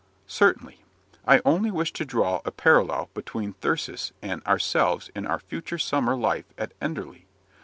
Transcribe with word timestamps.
"Certainly; 0.25 0.83
I 1.27 1.41
only 1.45 1.69
wish 1.69 1.93
to 1.93 2.05
draw 2.05 2.41
a 2.43 2.49
parallel 2.49 3.11
between 3.13 3.53
Thyrsis 3.61 4.13
and 4.19 4.43
ourselves 4.45 5.11
in 5.13 5.27
our 5.27 5.37
future 5.37 5.77
summer 5.77 6.15
life 6.17 6.45
at 6.57 6.71
Enderley. 6.81 7.27